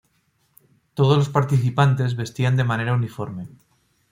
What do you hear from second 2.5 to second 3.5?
de manera uniforme.